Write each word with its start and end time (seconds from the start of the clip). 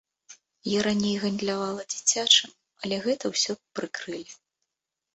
Я 0.69 0.79
раней 0.87 1.13
гандлявала 1.25 1.85
дзіцячым, 1.93 2.51
але 2.83 2.95
гэта 3.07 3.25
ўсё 3.37 3.51
прыкрылі. 3.77 4.31